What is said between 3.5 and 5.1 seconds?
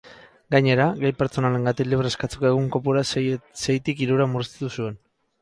seitik hirura murriztu zuen.